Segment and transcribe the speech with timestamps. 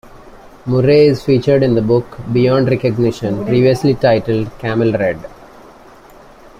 [0.65, 5.19] Murray is featured in the book "Beyond Recognition", previously titled "Camel Red".